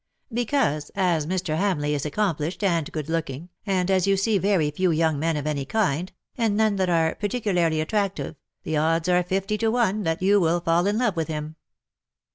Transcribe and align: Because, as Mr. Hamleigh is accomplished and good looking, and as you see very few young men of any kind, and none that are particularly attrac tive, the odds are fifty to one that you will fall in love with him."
Because, 0.33 0.89
as 0.95 1.27
Mr. 1.27 1.55
Hamleigh 1.57 1.93
is 1.93 2.07
accomplished 2.07 2.63
and 2.63 2.91
good 2.91 3.07
looking, 3.07 3.49
and 3.67 3.91
as 3.91 4.07
you 4.07 4.17
see 4.17 4.39
very 4.39 4.71
few 4.71 4.89
young 4.89 5.19
men 5.19 5.37
of 5.37 5.45
any 5.45 5.63
kind, 5.63 6.11
and 6.35 6.57
none 6.57 6.77
that 6.77 6.89
are 6.89 7.13
particularly 7.13 7.85
attrac 7.85 8.15
tive, 8.15 8.35
the 8.63 8.77
odds 8.77 9.07
are 9.07 9.21
fifty 9.21 9.59
to 9.59 9.69
one 9.69 10.01
that 10.01 10.23
you 10.23 10.39
will 10.39 10.59
fall 10.59 10.87
in 10.87 10.97
love 10.97 11.15
with 11.15 11.27
him." 11.27 11.55